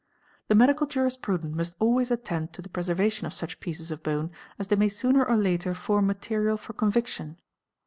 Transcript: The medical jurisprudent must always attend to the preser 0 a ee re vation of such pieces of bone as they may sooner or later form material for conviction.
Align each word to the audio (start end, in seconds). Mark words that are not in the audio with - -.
The 0.47 0.55
medical 0.55 0.87
jurisprudent 0.87 1.53
must 1.53 1.75
always 1.77 2.09
attend 2.09 2.53
to 2.53 2.63
the 2.63 2.69
preser 2.69 2.85
0 2.97 2.97
a 2.97 3.01
ee 3.01 3.03
re 3.03 3.07
vation 3.11 3.23
of 3.27 3.35
such 3.35 3.59
pieces 3.59 3.91
of 3.91 4.01
bone 4.01 4.31
as 4.57 4.65
they 4.65 4.75
may 4.75 4.89
sooner 4.89 5.23
or 5.23 5.37
later 5.37 5.75
form 5.75 6.07
material 6.07 6.57
for 6.57 6.73
conviction. 6.73 7.37